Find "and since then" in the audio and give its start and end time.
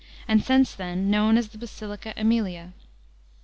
0.27-1.11